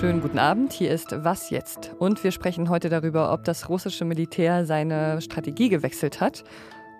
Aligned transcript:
Schönen 0.00 0.22
guten 0.22 0.38
Abend, 0.38 0.72
hier 0.72 0.90
ist 0.90 1.12
Was 1.24 1.50
jetzt? 1.50 1.90
Und 1.98 2.24
wir 2.24 2.30
sprechen 2.30 2.70
heute 2.70 2.88
darüber, 2.88 3.30
ob 3.30 3.44
das 3.44 3.68
russische 3.68 4.06
Militär 4.06 4.64
seine 4.64 5.20
Strategie 5.20 5.68
gewechselt 5.68 6.22
hat. 6.22 6.42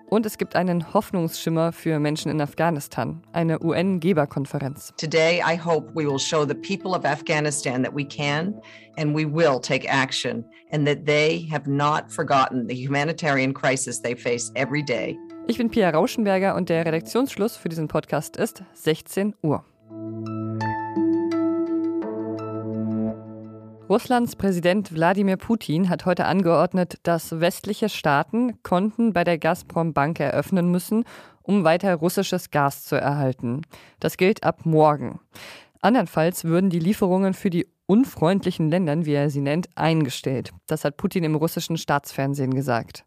Und 0.09 0.27
es 0.27 0.37
gibt 0.37 0.55
einen 0.55 0.93
Hoffnungsschimmer 0.93 1.71
für 1.71 1.97
Menschen 1.99 2.31
in 2.31 2.39
Afghanistan, 2.39 3.23
eine 3.33 3.59
UN-Geberkonferenz. 3.59 4.93
Today 4.97 5.41
I 5.41 5.57
hope 5.57 5.91
we 5.95 6.05
will 6.05 6.19
show 6.19 6.45
the 6.45 6.53
people 6.53 6.91
of 6.91 7.05
Afghanistan 7.05 7.81
that 7.83 7.95
we 7.95 8.05
can 8.05 8.53
and 8.97 9.15
we 9.15 9.25
will 9.25 9.59
take 9.59 9.89
action 9.89 10.45
and 10.71 10.87
that 10.87 11.07
they 11.07 11.47
have 11.51 11.67
not 11.67 12.11
forgotten 12.11 12.67
the 12.67 12.75
humanitarian 12.75 13.51
crisis 13.51 13.99
they 13.99 14.15
face 14.15 14.51
every 14.55 14.83
day. 14.83 15.17
Ich 15.49 15.57
bin 15.57 15.69
Pia 15.69 15.89
Rauschenberger 15.89 16.55
und 16.55 16.67
der 16.67 16.85
Redaktionsschluss 16.85 17.55
für 17.55 17.69
diesen 17.69 17.87
Podcast 17.87 18.35
ist 18.35 18.63
16 18.73 19.33
Uhr. 19.41 19.63
Russlands 23.89 24.35
Präsident 24.35 24.93
Wladimir 24.93 25.37
Putin 25.37 25.87
hat 25.87 26.05
heute 26.05 26.25
angeordnet, 26.25 26.99
dass 27.03 27.39
westliche 27.39 27.87
Staaten 27.87 28.61
Konten 28.61 29.13
bei 29.13 29.23
der 29.23 29.37
Gazprom 29.37 29.93
Bank 29.93 30.19
eröffnen 30.19 30.69
müssen, 30.69 31.05
um 31.43 31.63
weiter 31.63 31.95
russisches 31.95 32.51
Gas 32.51 32.83
zu 32.83 32.97
erhalten. 32.97 33.61
Das 34.01 34.17
gilt 34.17 34.43
ab 34.43 34.65
morgen. 34.65 35.21
Andernfalls 35.79 36.43
würden 36.43 36.69
die 36.69 36.79
Lieferungen 36.79 37.33
für 37.33 37.49
die 37.49 37.67
unfreundlichen 37.85 38.69
Ländern, 38.69 39.05
wie 39.05 39.13
er 39.13 39.29
sie 39.29 39.39
nennt, 39.39 39.69
eingestellt. 39.75 40.51
Das 40.67 40.83
hat 40.83 40.97
Putin 40.97 41.23
im 41.23 41.35
russischen 41.35 41.77
Staatsfernsehen 41.77 42.53
gesagt. 42.53 43.05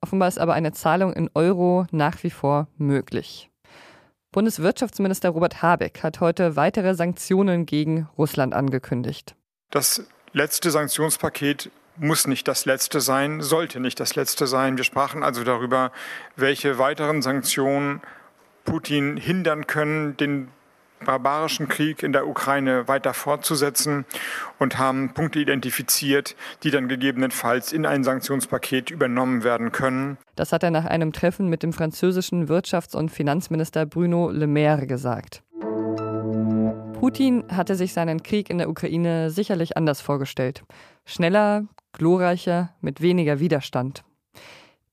Offenbar 0.00 0.28
ist 0.28 0.38
aber 0.38 0.54
eine 0.54 0.72
Zahlung 0.72 1.12
in 1.12 1.30
Euro 1.34 1.86
nach 1.90 2.22
wie 2.22 2.30
vor 2.30 2.68
möglich. 2.76 3.50
Bundeswirtschaftsminister 4.30 5.30
Robert 5.30 5.62
Habeck 5.62 6.02
hat 6.02 6.20
heute 6.20 6.54
weitere 6.54 6.94
Sanktionen 6.94 7.66
gegen 7.66 8.08
Russland 8.16 8.54
angekündigt. 8.54 9.34
Das 9.70 10.06
letzte 10.32 10.70
Sanktionspaket 10.70 11.70
muss 11.96 12.26
nicht 12.26 12.46
das 12.46 12.64
letzte 12.64 13.00
sein, 13.00 13.40
sollte 13.40 13.80
nicht 13.80 13.98
das 13.98 14.14
letzte 14.14 14.46
sein. 14.46 14.76
Wir 14.76 14.84
sprachen 14.84 15.22
also 15.22 15.44
darüber, 15.44 15.90
welche 16.36 16.78
weiteren 16.78 17.22
Sanktionen 17.22 18.00
Putin 18.64 19.16
hindern 19.16 19.66
können, 19.66 20.16
den 20.16 20.48
barbarischen 21.04 21.68
Krieg 21.68 22.02
in 22.02 22.12
der 22.12 22.26
Ukraine 22.26 22.88
weiter 22.88 23.14
fortzusetzen 23.14 24.04
und 24.58 24.78
haben 24.78 25.14
Punkte 25.14 25.38
identifiziert, 25.40 26.36
die 26.62 26.70
dann 26.70 26.88
gegebenenfalls 26.88 27.72
in 27.72 27.86
ein 27.86 28.04
Sanktionspaket 28.04 28.90
übernommen 28.90 29.44
werden 29.44 29.72
können. 29.72 30.18
Das 30.36 30.52
hat 30.52 30.62
er 30.62 30.70
nach 30.70 30.84
einem 30.84 31.12
Treffen 31.12 31.48
mit 31.48 31.62
dem 31.62 31.72
französischen 31.72 32.48
Wirtschafts- 32.48 32.96
und 32.96 33.10
Finanzminister 33.10 33.86
Bruno 33.86 34.30
Le 34.30 34.46
Maire 34.46 34.86
gesagt. 34.86 35.42
Putin 36.98 37.44
hatte 37.48 37.76
sich 37.76 37.92
seinen 37.92 38.22
Krieg 38.22 38.50
in 38.50 38.58
der 38.58 38.68
Ukraine 38.68 39.30
sicherlich 39.30 39.76
anders 39.76 40.00
vorgestellt. 40.00 40.64
Schneller, 41.04 41.64
glorreicher, 41.92 42.70
mit 42.80 43.00
weniger 43.00 43.38
Widerstand. 43.38 44.02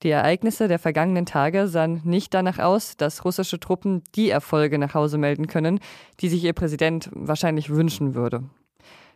Die 0.02 0.10
Ereignisse 0.10 0.68
der 0.68 0.78
vergangenen 0.78 1.24
Tage 1.24 1.68
sahen 1.68 2.02
nicht 2.04 2.34
danach 2.34 2.58
aus, 2.58 2.96
dass 2.96 3.24
russische 3.24 3.58
Truppen 3.58 4.02
die 4.14 4.30
Erfolge 4.30 4.78
nach 4.78 4.94
Hause 4.94 5.16
melden 5.16 5.46
können, 5.46 5.80
die 6.20 6.28
sich 6.28 6.44
ihr 6.44 6.52
Präsident 6.52 7.08
wahrscheinlich 7.12 7.70
wünschen 7.70 8.14
würde. 8.14 8.44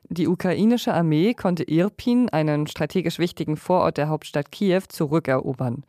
Die 0.08 0.26
ukrainische 0.26 0.94
Armee 0.94 1.34
konnte 1.34 1.62
Irpin, 1.62 2.30
einen 2.30 2.66
strategisch 2.66 3.18
wichtigen 3.18 3.56
Vorort 3.56 3.98
der 3.98 4.08
Hauptstadt 4.08 4.50
Kiew, 4.50 4.82
zurückerobern. 4.88 5.84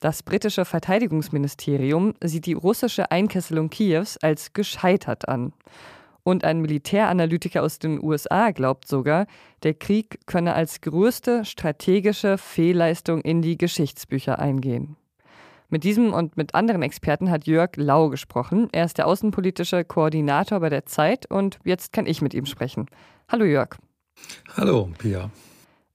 Das 0.00 0.24
britische 0.24 0.64
Verteidigungsministerium 0.64 2.14
sieht 2.24 2.46
die 2.46 2.54
russische 2.54 3.12
Einkesselung 3.12 3.70
Kiews 3.70 4.16
als 4.16 4.52
gescheitert 4.52 5.28
an. 5.28 5.52
Und 6.24 6.44
ein 6.44 6.60
Militäranalytiker 6.60 7.62
aus 7.62 7.78
den 7.78 8.02
USA 8.02 8.52
glaubt 8.52 8.86
sogar, 8.86 9.26
der 9.64 9.74
Krieg 9.74 10.20
könne 10.26 10.54
als 10.54 10.80
größte 10.80 11.44
strategische 11.44 12.38
Fehlleistung 12.38 13.22
in 13.22 13.42
die 13.42 13.58
Geschichtsbücher 13.58 14.38
eingehen. 14.38 14.96
Mit 15.68 15.84
diesem 15.84 16.12
und 16.12 16.36
mit 16.36 16.54
anderen 16.54 16.82
Experten 16.82 17.30
hat 17.30 17.46
Jörg 17.46 17.70
Lau 17.76 18.10
gesprochen. 18.10 18.68
Er 18.72 18.84
ist 18.84 18.98
der 18.98 19.06
außenpolitische 19.06 19.84
Koordinator 19.84 20.60
bei 20.60 20.68
der 20.68 20.84
Zeit 20.84 21.26
und 21.30 21.58
jetzt 21.64 21.92
kann 21.92 22.06
ich 22.06 22.20
mit 22.20 22.34
ihm 22.34 22.46
sprechen. 22.46 22.86
Hallo 23.28 23.46
Jörg. 23.46 23.76
Hallo, 24.54 24.90
Pia. 24.98 25.30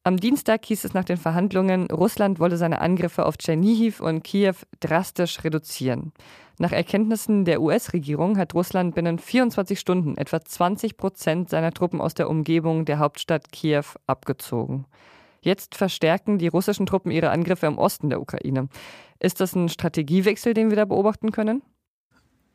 Am 0.08 0.16
Dienstag 0.16 0.64
hieß 0.64 0.86
es 0.86 0.94
nach 0.94 1.04
den 1.04 1.18
Verhandlungen, 1.18 1.92
Russland 1.92 2.40
wolle 2.40 2.56
seine 2.56 2.80
Angriffe 2.80 3.26
auf 3.26 3.38
Tschernihiv 3.38 4.00
und 4.00 4.24
Kiew 4.24 4.54
drastisch 4.80 5.44
reduzieren. 5.44 6.14
Nach 6.60 6.72
Erkenntnissen 6.72 7.44
der 7.44 7.62
US-Regierung 7.62 8.38
hat 8.38 8.54
Russland 8.54 8.96
binnen 8.96 9.20
24 9.20 9.78
Stunden 9.78 10.16
etwa 10.16 10.40
20 10.40 10.96
Prozent 10.96 11.50
seiner 11.50 11.74
Truppen 11.74 12.00
aus 12.00 12.14
der 12.14 12.30
Umgebung 12.30 12.86
der 12.86 13.00
Hauptstadt 13.00 13.52
Kiew 13.52 13.84
abgezogen. 14.06 14.86
Jetzt 15.42 15.76
verstärken 15.76 16.38
die 16.38 16.48
russischen 16.48 16.86
Truppen 16.86 17.12
ihre 17.12 17.32
Angriffe 17.32 17.66
im 17.66 17.78
Osten 17.78 18.10
der 18.10 18.22
Ukraine. 18.22 18.70
Ist 19.20 19.42
das 19.42 19.56
ein 19.56 19.68
Strategiewechsel, 19.68 20.54
den 20.54 20.70
wir 20.70 20.78
da 20.78 20.86
beobachten 20.86 21.34
können? 21.34 21.64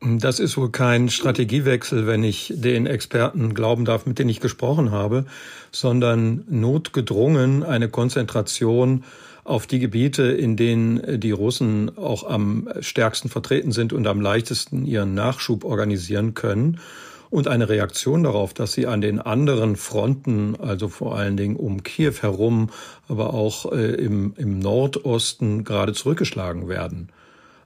Das 0.05 0.39
ist 0.39 0.57
wohl 0.57 0.69
kein 0.69 1.09
Strategiewechsel, 1.09 2.05
wenn 2.05 2.25
ich 2.25 2.51
den 2.53 2.87
Experten 2.87 3.53
glauben 3.53 3.85
darf, 3.85 4.05
mit 4.05 4.19
denen 4.19 4.29
ich 4.29 4.41
gesprochen 4.41 4.91
habe, 4.91 5.25
sondern 5.71 6.43
notgedrungen 6.49 7.63
eine 7.63 7.87
Konzentration 7.87 9.05
auf 9.45 9.65
die 9.65 9.79
Gebiete, 9.79 10.23
in 10.23 10.57
denen 10.57 11.21
die 11.21 11.31
Russen 11.31 11.97
auch 11.97 12.29
am 12.29 12.67
stärksten 12.81 13.29
vertreten 13.29 13.71
sind 13.71 13.93
und 13.93 14.05
am 14.05 14.19
leichtesten 14.19 14.85
ihren 14.85 15.13
Nachschub 15.13 15.63
organisieren 15.63 16.33
können 16.33 16.81
und 17.29 17.47
eine 17.47 17.69
Reaktion 17.69 18.23
darauf, 18.23 18.53
dass 18.53 18.73
sie 18.73 18.87
an 18.87 18.99
den 18.99 19.19
anderen 19.21 19.77
Fronten, 19.77 20.57
also 20.59 20.89
vor 20.89 21.17
allen 21.17 21.37
Dingen 21.37 21.55
um 21.55 21.81
Kiew 21.81 22.15
herum, 22.19 22.69
aber 23.07 23.33
auch 23.33 23.71
äh, 23.71 23.95
im, 23.95 24.33
im 24.35 24.59
Nordosten 24.59 25.63
gerade 25.63 25.93
zurückgeschlagen 25.93 26.67
werden. 26.67 27.09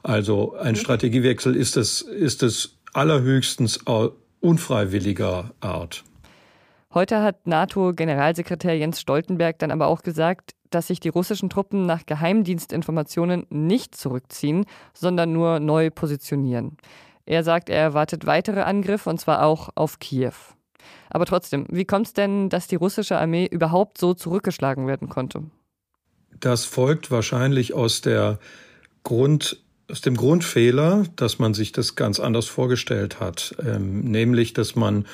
Also 0.07 0.55
ein 0.55 0.71
mhm. 0.71 0.77
Strategiewechsel 0.77 1.53
ist 1.53 1.75
es, 1.75 2.01
ist 2.01 2.41
es 2.41 2.77
allerhöchstens 2.93 3.81
unfreiwilliger 4.39 5.51
Art. 5.59 6.05
Heute 6.93 7.21
hat 7.21 7.45
NATO-Generalsekretär 7.45 8.77
Jens 8.77 9.01
Stoltenberg 9.01 9.59
dann 9.59 9.69
aber 9.69 9.87
auch 9.87 10.03
gesagt, 10.03 10.51
dass 10.69 10.87
sich 10.87 11.01
die 11.01 11.09
russischen 11.09 11.49
Truppen 11.49 11.85
nach 11.85 12.05
Geheimdienstinformationen 12.05 13.47
nicht 13.49 13.95
zurückziehen, 13.95 14.65
sondern 14.93 15.33
nur 15.33 15.59
neu 15.59 15.89
positionieren. 15.89 16.77
Er 17.25 17.43
sagt, 17.43 17.69
er 17.69 17.81
erwartet 17.81 18.25
weitere 18.25 18.61
Angriffe 18.61 19.09
und 19.09 19.19
zwar 19.19 19.43
auch 19.43 19.69
auf 19.75 19.99
Kiew. 19.99 20.31
Aber 21.09 21.25
trotzdem, 21.25 21.65
wie 21.69 21.83
kommt 21.83 22.07
es 22.07 22.13
denn, 22.13 22.47
dass 22.47 22.67
die 22.67 22.77
russische 22.77 23.17
Armee 23.17 23.45
überhaupt 23.45 23.97
so 23.97 24.13
zurückgeschlagen 24.13 24.87
werden 24.87 25.09
konnte? 25.09 25.43
Das 26.39 26.63
folgt 26.63 27.11
wahrscheinlich 27.11 27.73
aus 27.73 27.99
der 27.99 28.39
Grund, 29.03 29.66
aus 29.89 30.01
dem 30.01 30.17
Grundfehler, 30.17 31.05
dass 31.15 31.39
man 31.39 31.53
sich 31.53 31.71
das 31.71 31.95
ganz 31.95 32.19
anders 32.19 32.47
vorgestellt 32.47 33.19
hat, 33.19 33.55
ähm, 33.65 34.01
nämlich 34.01 34.53
dass 34.53 34.75
man 34.75 35.05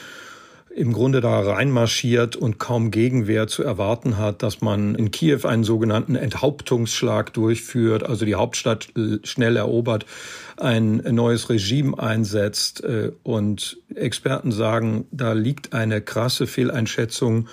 im 0.75 0.91
Grunde 0.91 1.21
da 1.21 1.39
reinmarschiert 1.39 2.35
und 2.35 2.57
kaum 2.57 2.89
Gegenwehr 2.89 3.45
zu 3.45 3.63
erwarten 3.63 4.17
hat, 4.17 4.41
dass 4.41 4.61
man 4.61 4.95
in 4.95 5.11
Kiew 5.11 5.41
einen 5.43 5.63
sogenannten 5.63 6.15
Enthauptungsschlag 6.15 7.31
durchführt, 7.33 8.03
also 8.03 8.25
die 8.25 8.33
Hauptstadt 8.33 8.87
schnell 9.23 9.55
erobert, 9.55 10.07
ein 10.57 10.97
neues 11.11 11.49
Regime 11.49 11.97
einsetzt. 11.99 12.83
Äh, 12.83 13.11
und 13.21 13.77
Experten 13.93 14.51
sagen, 14.51 15.05
da 15.11 15.33
liegt 15.33 15.73
eine 15.73 16.01
krasse 16.01 16.47
Fehleinschätzung 16.47 17.47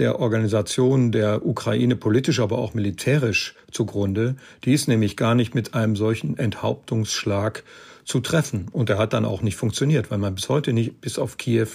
der 0.00 0.18
Organisation 0.18 1.12
der 1.12 1.46
Ukraine 1.46 1.94
politisch, 1.94 2.40
aber 2.40 2.58
auch 2.58 2.74
militärisch 2.74 3.54
zugrunde. 3.70 4.34
Die 4.64 4.72
ist 4.72 4.88
nämlich 4.88 5.16
gar 5.16 5.34
nicht 5.34 5.54
mit 5.54 5.74
einem 5.74 5.94
solchen 5.94 6.36
Enthauptungsschlag 6.38 7.62
zu 8.04 8.20
treffen. 8.20 8.66
Und 8.72 8.90
er 8.90 8.98
hat 8.98 9.12
dann 9.12 9.24
auch 9.24 9.42
nicht 9.42 9.56
funktioniert, 9.56 10.10
weil 10.10 10.18
man 10.18 10.34
bis 10.34 10.48
heute 10.48 10.72
nicht 10.72 11.00
bis 11.00 11.18
auf 11.18 11.36
Kiew 11.36 11.68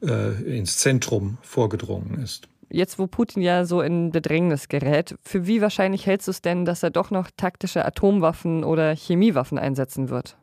äh, 0.00 0.56
ins 0.56 0.78
Zentrum 0.78 1.38
vorgedrungen 1.42 2.22
ist. 2.22 2.48
Jetzt, 2.68 2.98
wo 2.98 3.06
Putin 3.06 3.42
ja 3.42 3.64
so 3.64 3.80
in 3.80 4.10
Bedrängnis 4.10 4.68
gerät, 4.68 5.16
für 5.22 5.46
wie 5.46 5.60
wahrscheinlich 5.60 6.06
hältst 6.06 6.28
du 6.28 6.30
es 6.30 6.42
denn, 6.42 6.64
dass 6.64 6.82
er 6.82 6.90
doch 6.90 7.10
noch 7.10 7.30
taktische 7.36 7.84
Atomwaffen 7.84 8.64
oder 8.64 8.94
Chemiewaffen 8.94 9.58
einsetzen 9.58 10.08
wird? 10.08 10.36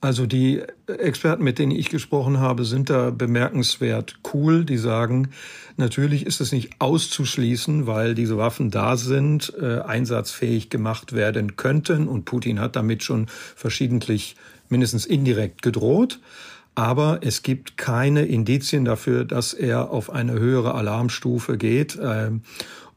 Also 0.00 0.26
die 0.26 0.62
Experten, 0.86 1.42
mit 1.42 1.58
denen 1.58 1.72
ich 1.72 1.88
gesprochen 1.88 2.38
habe, 2.38 2.64
sind 2.64 2.90
da 2.90 3.10
bemerkenswert 3.10 4.18
cool. 4.32 4.64
Die 4.64 4.76
sagen, 4.76 5.30
natürlich 5.76 6.26
ist 6.26 6.40
es 6.40 6.52
nicht 6.52 6.80
auszuschließen, 6.80 7.86
weil 7.86 8.14
diese 8.14 8.36
Waffen 8.36 8.70
da 8.70 8.96
sind, 8.96 9.52
äh, 9.60 9.80
einsatzfähig 9.80 10.70
gemacht 10.70 11.14
werden 11.14 11.56
könnten. 11.56 12.08
Und 12.08 12.24
Putin 12.24 12.60
hat 12.60 12.76
damit 12.76 13.02
schon 13.02 13.26
verschiedentlich 13.28 14.36
mindestens 14.68 15.06
indirekt 15.06 15.62
gedroht 15.62 16.20
aber 16.76 17.20
es 17.22 17.42
gibt 17.42 17.78
keine 17.78 18.26
Indizien 18.26 18.84
dafür, 18.84 19.24
dass 19.24 19.54
er 19.54 19.90
auf 19.90 20.10
eine 20.10 20.34
höhere 20.34 20.74
Alarmstufe 20.74 21.56
geht. 21.56 21.98
Ähm, 22.00 22.42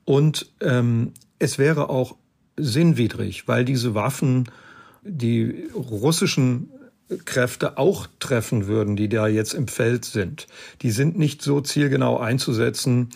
und 0.04 0.52
ähm, 0.60 1.14
es 1.40 1.58
wäre 1.58 1.90
auch 1.90 2.18
sinnwidrig, 2.58 3.48
weil 3.48 3.64
diese 3.64 3.96
Waffen, 3.96 4.50
die 5.04 5.70
russischen 5.74 6.72
Kräfte 7.26 7.78
auch 7.78 8.08
treffen 8.20 8.68
würden, 8.68 8.96
die 8.96 9.10
da 9.10 9.28
jetzt 9.28 9.54
im 9.54 9.68
Feld 9.68 10.06
sind. 10.06 10.48
Die 10.82 10.92
sind 10.92 11.18
nicht 11.18 11.42
so 11.42 11.60
zielgenau 11.62 12.20
einzusetzen, 12.20 13.10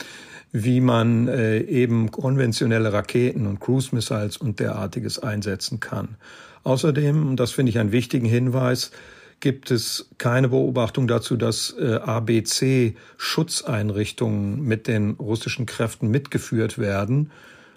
wie 0.51 0.81
man 0.81 1.27
äh, 1.27 1.59
eben 1.59 2.09
konventionelle 2.11 2.91
Raketen 2.93 3.45
und 3.47 3.59
Cruise 3.59 3.93
Missiles 3.93 4.37
und 4.37 4.59
derartiges 4.59 5.19
einsetzen 5.19 5.79
kann. 5.79 6.17
Außerdem, 6.63 7.27
und 7.27 7.39
das 7.39 7.51
finde 7.51 7.69
ich 7.71 7.79
einen 7.79 7.91
wichtigen 7.91 8.27
Hinweis, 8.27 8.91
gibt 9.39 9.71
es 9.71 10.09
keine 10.19 10.49
Beobachtung 10.49 11.07
dazu, 11.07 11.35
dass 11.35 11.75
äh, 11.77 11.95
ABC-Schutzeinrichtungen 11.95 14.61
mit 14.61 14.87
den 14.87 15.11
russischen 15.11 15.65
Kräften 15.65 16.09
mitgeführt 16.09 16.77
werden, 16.77 17.31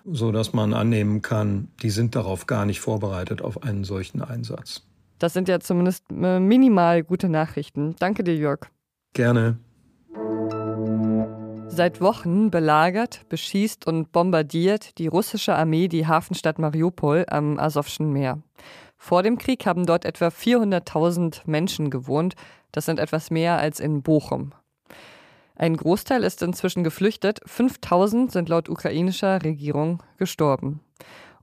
so 0.04 0.30
dass 0.30 0.52
man 0.52 0.74
annehmen 0.74 1.22
kann, 1.22 1.68
die 1.82 1.90
sind 1.90 2.14
darauf 2.14 2.46
gar 2.46 2.66
nicht 2.66 2.80
vorbereitet 2.80 3.42
auf 3.42 3.64
einen 3.64 3.82
solchen 3.82 4.22
Einsatz. 4.22 4.82
Das 5.18 5.32
sind 5.32 5.48
ja 5.48 5.60
zumindest 5.60 6.04
äh, 6.10 6.38
minimal 6.40 7.02
gute 7.02 7.28
Nachrichten. 7.28 7.96
Danke 7.98 8.24
dir, 8.24 8.36
Jörg. 8.36 8.60
Gerne. 9.12 9.58
Seit 11.68 12.00
Wochen 12.00 12.50
belagert, 12.50 13.28
beschießt 13.28 13.86
und 13.86 14.12
bombardiert 14.12 14.98
die 14.98 15.08
russische 15.08 15.54
Armee 15.54 15.88
die 15.88 16.06
Hafenstadt 16.06 16.58
Mariupol 16.58 17.26
am 17.28 17.58
Asowschen 17.58 18.12
Meer. 18.12 18.40
Vor 18.96 19.22
dem 19.22 19.36
Krieg 19.36 19.66
haben 19.66 19.84
dort 19.84 20.04
etwa 20.04 20.28
400.000 20.28 21.42
Menschen 21.44 21.90
gewohnt. 21.90 22.34
Das 22.72 22.86
sind 22.86 22.98
etwas 22.98 23.30
mehr 23.30 23.58
als 23.58 23.78
in 23.78 24.02
Bochum. 24.02 24.52
Ein 25.54 25.76
Großteil 25.76 26.22
ist 26.22 26.42
inzwischen 26.42 26.84
geflüchtet. 26.84 27.40
5000 27.46 28.32
sind 28.32 28.48
laut 28.48 28.68
ukrainischer 28.68 29.42
Regierung 29.42 30.02
gestorben. 30.18 30.80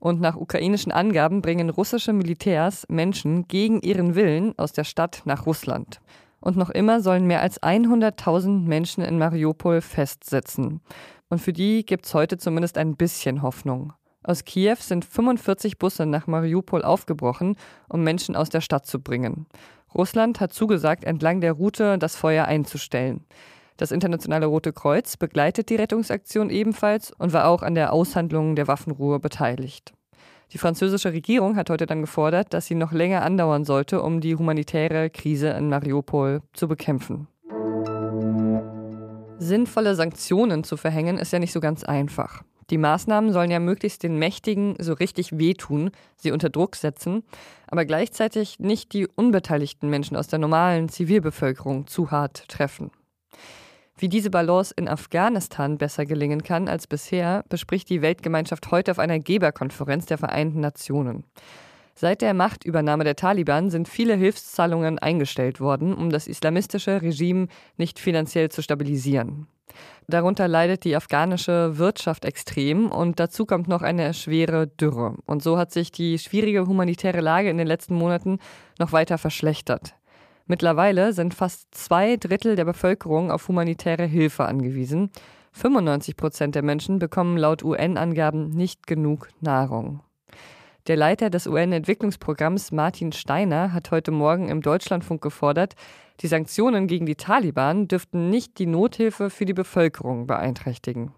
Und 0.04 0.20
nach 0.20 0.36
ukrainischen 0.36 0.92
Angaben 0.92 1.40
bringen 1.40 1.70
russische 1.70 2.12
Militärs 2.12 2.84
Menschen 2.90 3.48
gegen 3.48 3.80
ihren 3.80 4.14
Willen 4.14 4.52
aus 4.58 4.74
der 4.74 4.84
Stadt 4.84 5.22
nach 5.24 5.46
Russland. 5.46 5.98
Und 6.40 6.58
noch 6.58 6.68
immer 6.68 7.00
sollen 7.00 7.26
mehr 7.26 7.40
als 7.40 7.62
100.000 7.62 8.66
Menschen 8.66 9.02
in 9.02 9.16
Mariupol 9.16 9.80
festsitzen. 9.80 10.82
Und 11.30 11.38
für 11.38 11.54
die 11.54 11.86
gibt 11.86 12.04
es 12.04 12.12
heute 12.12 12.36
zumindest 12.36 12.76
ein 12.76 12.96
bisschen 12.96 13.40
Hoffnung. 13.40 13.94
Aus 14.22 14.44
Kiew 14.44 14.76
sind 14.78 15.06
45 15.06 15.78
Busse 15.78 16.04
nach 16.04 16.26
Mariupol 16.26 16.82
aufgebrochen, 16.82 17.56
um 17.88 18.04
Menschen 18.04 18.36
aus 18.36 18.50
der 18.50 18.60
Stadt 18.60 18.84
zu 18.84 19.00
bringen. 19.00 19.46
Russland 19.94 20.38
hat 20.38 20.52
zugesagt, 20.52 21.04
entlang 21.04 21.40
der 21.40 21.52
Route 21.52 21.96
das 21.96 22.14
Feuer 22.14 22.44
einzustellen. 22.44 23.24
Das 23.76 23.90
Internationale 23.90 24.46
Rote 24.46 24.72
Kreuz 24.72 25.16
begleitet 25.16 25.68
die 25.68 25.74
Rettungsaktion 25.74 26.48
ebenfalls 26.48 27.10
und 27.10 27.32
war 27.32 27.48
auch 27.48 27.62
an 27.62 27.74
der 27.74 27.92
Aushandlung 27.92 28.54
der 28.54 28.68
Waffenruhe 28.68 29.18
beteiligt. 29.18 29.92
Die 30.52 30.58
französische 30.58 31.12
Regierung 31.12 31.56
hat 31.56 31.70
heute 31.70 31.86
dann 31.86 32.00
gefordert, 32.00 32.54
dass 32.54 32.66
sie 32.66 32.76
noch 32.76 32.92
länger 32.92 33.22
andauern 33.22 33.64
sollte, 33.64 34.00
um 34.00 34.20
die 34.20 34.36
humanitäre 34.36 35.10
Krise 35.10 35.48
in 35.48 35.68
Mariupol 35.68 36.42
zu 36.52 36.68
bekämpfen. 36.68 37.26
Sinnvolle 39.38 39.96
Sanktionen 39.96 40.62
zu 40.62 40.76
verhängen 40.76 41.18
ist 41.18 41.32
ja 41.32 41.40
nicht 41.40 41.52
so 41.52 41.58
ganz 41.58 41.82
einfach. 41.82 42.44
Die 42.70 42.78
Maßnahmen 42.78 43.32
sollen 43.32 43.50
ja 43.50 43.58
möglichst 43.58 44.04
den 44.04 44.18
Mächtigen 44.18 44.76
so 44.78 44.92
richtig 44.92 45.36
wehtun, 45.36 45.90
sie 46.16 46.30
unter 46.30 46.48
Druck 46.48 46.76
setzen, 46.76 47.24
aber 47.66 47.84
gleichzeitig 47.84 48.60
nicht 48.60 48.92
die 48.92 49.08
unbeteiligten 49.08 49.90
Menschen 49.90 50.16
aus 50.16 50.28
der 50.28 50.38
normalen 50.38 50.88
Zivilbevölkerung 50.88 51.88
zu 51.88 52.12
hart 52.12 52.48
treffen. 52.48 52.92
Wie 53.96 54.08
diese 54.08 54.30
Balance 54.30 54.74
in 54.76 54.88
Afghanistan 54.88 55.78
besser 55.78 56.04
gelingen 56.04 56.42
kann 56.42 56.68
als 56.68 56.88
bisher, 56.88 57.44
bespricht 57.48 57.88
die 57.90 58.02
Weltgemeinschaft 58.02 58.70
heute 58.72 58.90
auf 58.90 58.98
einer 58.98 59.20
Geberkonferenz 59.20 60.06
der 60.06 60.18
Vereinten 60.18 60.60
Nationen. 60.60 61.24
Seit 61.94 62.22
der 62.22 62.34
Machtübernahme 62.34 63.04
der 63.04 63.14
Taliban 63.14 63.70
sind 63.70 63.88
viele 63.88 64.16
Hilfszahlungen 64.16 64.98
eingestellt 64.98 65.60
worden, 65.60 65.94
um 65.94 66.10
das 66.10 66.26
islamistische 66.26 67.02
Regime 67.02 67.46
nicht 67.76 68.00
finanziell 68.00 68.48
zu 68.48 68.62
stabilisieren. 68.62 69.46
Darunter 70.08 70.48
leidet 70.48 70.84
die 70.84 70.96
afghanische 70.96 71.78
Wirtschaft 71.78 72.24
extrem 72.24 72.90
und 72.90 73.20
dazu 73.20 73.46
kommt 73.46 73.68
noch 73.68 73.82
eine 73.82 74.12
schwere 74.12 74.66
Dürre. 74.66 75.16
Und 75.24 75.42
so 75.42 75.56
hat 75.56 75.72
sich 75.72 75.92
die 75.92 76.18
schwierige 76.18 76.66
humanitäre 76.66 77.20
Lage 77.20 77.48
in 77.48 77.58
den 77.58 77.66
letzten 77.66 77.94
Monaten 77.94 78.38
noch 78.78 78.92
weiter 78.92 79.16
verschlechtert. 79.16 79.94
Mittlerweile 80.46 81.12
sind 81.12 81.32
fast 81.32 81.74
zwei 81.74 82.16
Drittel 82.16 82.54
der 82.54 82.66
Bevölkerung 82.66 83.30
auf 83.30 83.48
humanitäre 83.48 84.04
Hilfe 84.04 84.44
angewiesen. 84.44 85.10
95 85.52 86.16
Prozent 86.16 86.54
der 86.54 86.62
Menschen 86.62 86.98
bekommen 86.98 87.38
laut 87.38 87.62
UN-Angaben 87.62 88.50
nicht 88.50 88.86
genug 88.86 89.28
Nahrung. 89.40 90.00
Der 90.86 90.96
Leiter 90.96 91.30
des 91.30 91.46
UN-Entwicklungsprogramms 91.46 92.70
Martin 92.72 93.12
Steiner 93.12 93.72
hat 93.72 93.90
heute 93.90 94.10
Morgen 94.10 94.50
im 94.50 94.60
Deutschlandfunk 94.60 95.22
gefordert, 95.22 95.76
die 96.20 96.26
Sanktionen 96.26 96.88
gegen 96.88 97.06
die 97.06 97.14
Taliban 97.14 97.88
dürften 97.88 98.28
nicht 98.28 98.58
die 98.58 98.66
Nothilfe 98.66 99.30
für 99.30 99.46
die 99.46 99.54
Bevölkerung 99.54 100.26
beeinträchtigen. 100.26 101.12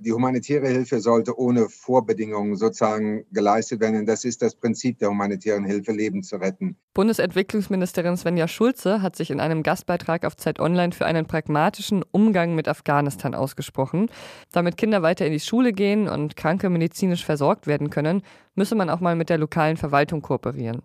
Die 0.00 0.12
humanitäre 0.12 0.68
Hilfe 0.68 1.00
sollte 1.00 1.38
ohne 1.38 1.68
Vorbedingungen 1.68 2.56
sozusagen 2.56 3.24
geleistet 3.32 3.80
werden. 3.80 4.06
Das 4.06 4.24
ist 4.24 4.42
das 4.42 4.54
Prinzip 4.54 4.98
der 4.98 5.10
humanitären 5.10 5.64
Hilfe, 5.64 5.92
Leben 5.92 6.22
zu 6.22 6.36
retten. 6.36 6.76
Bundesentwicklungsministerin 6.94 8.16
Svenja 8.16 8.48
Schulze 8.48 9.02
hat 9.02 9.16
sich 9.16 9.30
in 9.30 9.40
einem 9.40 9.62
Gastbeitrag 9.62 10.24
auf 10.24 10.36
Zeit 10.36 10.60
Online 10.60 10.92
für 10.92 11.06
einen 11.06 11.26
pragmatischen 11.26 12.04
Umgang 12.10 12.54
mit 12.54 12.68
Afghanistan 12.68 13.34
ausgesprochen. 13.34 14.10
Damit 14.52 14.76
Kinder 14.76 15.02
weiter 15.02 15.26
in 15.26 15.32
die 15.32 15.40
Schule 15.40 15.72
gehen 15.72 16.08
und 16.08 16.36
Kranke 16.36 16.70
medizinisch 16.70 17.24
versorgt 17.24 17.66
werden 17.66 17.90
können, 17.90 18.22
müsse 18.54 18.74
man 18.74 18.90
auch 18.90 19.00
mal 19.00 19.16
mit 19.16 19.30
der 19.30 19.38
lokalen 19.38 19.76
Verwaltung 19.76 20.22
kooperieren. 20.22 20.82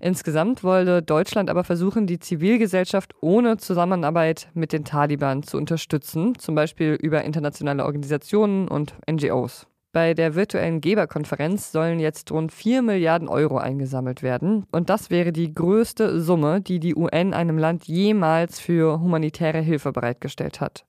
Insgesamt 0.00 0.62
wollte 0.62 1.02
Deutschland 1.02 1.50
aber 1.50 1.64
versuchen, 1.64 2.06
die 2.06 2.20
Zivilgesellschaft 2.20 3.14
ohne 3.20 3.56
Zusammenarbeit 3.56 4.48
mit 4.54 4.72
den 4.72 4.84
Taliban 4.84 5.42
zu 5.42 5.56
unterstützen, 5.56 6.38
zum 6.38 6.54
Beispiel 6.54 6.92
über 7.00 7.24
internationale 7.24 7.84
Organisationen 7.84 8.68
und 8.68 8.94
NGOs. 9.10 9.66
Bei 9.92 10.14
der 10.14 10.34
virtuellen 10.34 10.80
Geberkonferenz 10.80 11.72
sollen 11.72 11.98
jetzt 11.98 12.30
rund 12.30 12.52
4 12.52 12.82
Milliarden 12.82 13.26
Euro 13.26 13.56
eingesammelt 13.58 14.22
werden. 14.22 14.66
Und 14.70 14.90
das 14.90 15.10
wäre 15.10 15.32
die 15.32 15.52
größte 15.52 16.20
Summe, 16.20 16.60
die 16.60 16.78
die 16.78 16.94
UN 16.94 17.32
einem 17.32 17.58
Land 17.58 17.84
jemals 17.84 18.60
für 18.60 19.00
humanitäre 19.00 19.60
Hilfe 19.60 19.92
bereitgestellt 19.92 20.60
hat. 20.60 20.84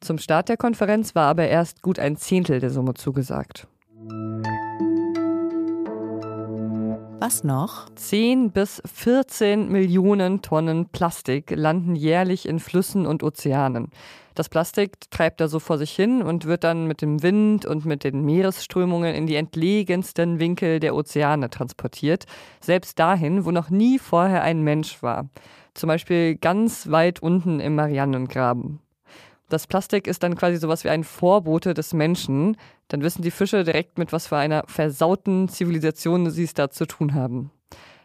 Zum 0.00 0.16
Start 0.16 0.48
der 0.48 0.56
Konferenz 0.56 1.14
war 1.14 1.28
aber 1.28 1.48
erst 1.48 1.82
gut 1.82 1.98
ein 1.98 2.16
Zehntel 2.16 2.60
der 2.60 2.70
Summe 2.70 2.94
zugesagt. 2.94 3.66
Was 7.20 7.44
noch? 7.44 7.90
10 7.96 8.50
bis 8.50 8.80
14 8.94 9.70
Millionen 9.70 10.40
Tonnen 10.40 10.86
Plastik 10.86 11.50
landen 11.54 11.94
jährlich 11.94 12.48
in 12.48 12.60
Flüssen 12.60 13.04
und 13.04 13.22
Ozeanen. 13.22 13.90
Das 14.34 14.48
Plastik 14.48 15.10
treibt 15.10 15.38
da 15.42 15.46
so 15.46 15.58
vor 15.58 15.76
sich 15.76 15.90
hin 15.90 16.22
und 16.22 16.46
wird 16.46 16.64
dann 16.64 16.86
mit 16.86 17.02
dem 17.02 17.22
Wind 17.22 17.66
und 17.66 17.84
mit 17.84 18.04
den 18.04 18.24
Meeresströmungen 18.24 19.14
in 19.14 19.26
die 19.26 19.34
entlegensten 19.34 20.40
Winkel 20.40 20.80
der 20.80 20.94
Ozeane 20.94 21.50
transportiert, 21.50 22.24
selbst 22.62 22.98
dahin, 22.98 23.44
wo 23.44 23.50
noch 23.50 23.68
nie 23.68 23.98
vorher 23.98 24.42
ein 24.42 24.62
Mensch 24.62 25.02
war. 25.02 25.28
Zum 25.74 25.88
Beispiel 25.88 26.36
ganz 26.36 26.90
weit 26.90 27.20
unten 27.20 27.60
im 27.60 27.74
Marianengraben. 27.74 28.80
Das 29.50 29.66
Plastik 29.66 30.06
ist 30.06 30.22
dann 30.22 30.36
quasi 30.36 30.58
sowas 30.58 30.84
wie 30.84 30.90
ein 30.90 31.02
Vorbote 31.02 31.74
des 31.74 31.92
Menschen. 31.92 32.56
Dann 32.86 33.02
wissen 33.02 33.22
die 33.22 33.32
Fische 33.32 33.64
direkt, 33.64 33.98
mit 33.98 34.12
was 34.12 34.28
für 34.28 34.36
einer 34.36 34.62
versauten 34.68 35.48
Zivilisation 35.48 36.30
sie 36.30 36.44
es 36.44 36.54
da 36.54 36.70
zu 36.70 36.86
tun 36.86 37.14
haben. 37.14 37.50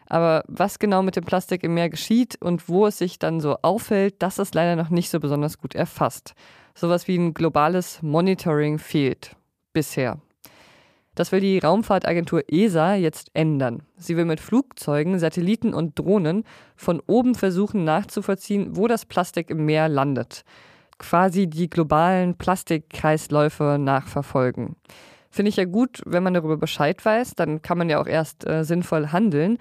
Aber 0.06 0.42
was 0.48 0.80
genau 0.80 1.02
mit 1.02 1.14
dem 1.14 1.24
Plastik 1.24 1.62
im 1.62 1.74
Meer 1.74 1.88
geschieht 1.88 2.36
und 2.42 2.68
wo 2.68 2.86
es 2.86 2.98
sich 2.98 3.20
dann 3.20 3.40
so 3.40 3.58
auffällt, 3.62 4.16
das 4.18 4.40
ist 4.40 4.56
leider 4.56 4.74
noch 4.74 4.90
nicht 4.90 5.08
so 5.08 5.20
besonders 5.20 5.58
gut 5.58 5.76
erfasst. 5.76 6.34
Sowas 6.74 7.06
wie 7.06 7.16
ein 7.16 7.32
globales 7.32 8.02
Monitoring 8.02 8.80
fehlt. 8.80 9.36
Bisher. 9.72 10.18
Das 11.14 11.30
will 11.30 11.40
die 11.40 11.58
Raumfahrtagentur 11.58 12.42
ESA 12.48 12.96
jetzt 12.96 13.30
ändern. 13.34 13.82
Sie 13.96 14.16
will 14.16 14.24
mit 14.24 14.40
Flugzeugen, 14.40 15.20
Satelliten 15.20 15.74
und 15.74 15.96
Drohnen 15.96 16.42
von 16.74 17.00
oben 17.06 17.36
versuchen 17.36 17.84
nachzuvollziehen, 17.84 18.76
wo 18.76 18.88
das 18.88 19.06
Plastik 19.06 19.48
im 19.48 19.64
Meer 19.64 19.88
landet 19.88 20.44
quasi 20.98 21.46
die 21.46 21.68
globalen 21.68 22.36
Plastikkreisläufe 22.36 23.78
nachverfolgen. 23.78 24.76
Finde 25.30 25.50
ich 25.50 25.56
ja 25.56 25.64
gut, 25.64 26.02
wenn 26.06 26.22
man 26.22 26.34
darüber 26.34 26.56
Bescheid 26.56 27.04
weiß, 27.04 27.34
dann 27.34 27.60
kann 27.60 27.78
man 27.78 27.90
ja 27.90 28.00
auch 28.00 28.06
erst 28.06 28.46
äh, 28.48 28.64
sinnvoll 28.64 29.08
handeln. 29.08 29.58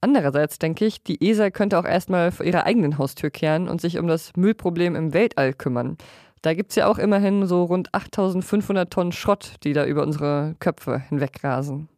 Andererseits 0.00 0.58
denke 0.58 0.86
ich, 0.86 1.02
die 1.02 1.28
ESA 1.28 1.50
könnte 1.50 1.78
auch 1.78 1.84
erstmal 1.84 2.30
vor 2.30 2.46
ihrer 2.46 2.64
eigenen 2.64 2.98
Haustür 2.98 3.30
kehren 3.30 3.68
und 3.68 3.80
sich 3.80 3.98
um 3.98 4.06
das 4.06 4.32
Müllproblem 4.36 4.94
im 4.94 5.12
Weltall 5.12 5.52
kümmern. 5.52 5.98
Da 6.42 6.54
gibt 6.54 6.70
es 6.70 6.76
ja 6.76 6.86
auch 6.86 6.98
immerhin 6.98 7.46
so 7.46 7.64
rund 7.64 7.94
8500 7.94 8.90
Tonnen 8.90 9.12
Schrott, 9.12 9.56
die 9.64 9.72
da 9.72 9.84
über 9.84 10.02
unsere 10.02 10.54
Köpfe 10.60 11.00
hinwegrasen. 11.08 11.88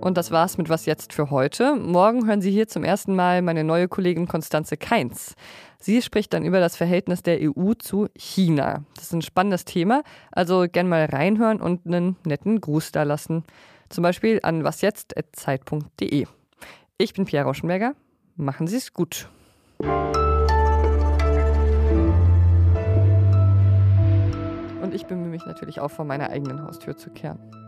Und 0.00 0.16
das 0.16 0.30
war's 0.30 0.58
mit 0.58 0.68
Was 0.68 0.86
jetzt 0.86 1.12
für 1.12 1.30
heute. 1.30 1.74
Morgen 1.74 2.26
hören 2.26 2.40
Sie 2.40 2.50
hier 2.50 2.68
zum 2.68 2.84
ersten 2.84 3.16
Mal 3.16 3.42
meine 3.42 3.64
neue 3.64 3.88
Kollegin 3.88 4.28
Konstanze 4.28 4.76
Keins. 4.76 5.34
Sie 5.78 6.00
spricht 6.02 6.32
dann 6.32 6.44
über 6.44 6.60
das 6.60 6.76
Verhältnis 6.76 7.22
der 7.22 7.38
EU 7.40 7.74
zu 7.74 8.08
China. 8.16 8.84
Das 8.94 9.04
ist 9.04 9.12
ein 9.12 9.22
spannendes 9.22 9.64
Thema, 9.64 10.02
also 10.30 10.66
gern 10.70 10.88
mal 10.88 11.06
reinhören 11.06 11.60
und 11.60 11.86
einen 11.86 12.16
netten 12.24 12.60
Gruß 12.60 12.92
da 12.92 13.02
lassen. 13.02 13.44
Zum 13.88 14.02
Beispiel 14.02 14.40
an 14.42 14.64
wasjetzt.zeit.de. 14.64 16.26
Ich 16.98 17.14
bin 17.14 17.24
Pierre 17.24 17.44
Rauschenberger. 17.44 17.94
Machen 18.36 18.66
Sie 18.66 18.76
es 18.76 18.92
gut. 18.92 19.28
Und 24.82 24.94
ich 24.94 25.06
bemühe 25.06 25.28
mich 25.28 25.44
natürlich 25.46 25.80
auch 25.80 25.90
vor 25.90 26.04
meiner 26.04 26.30
eigenen 26.30 26.62
Haustür 26.62 26.96
zu 26.96 27.10
kehren. 27.10 27.65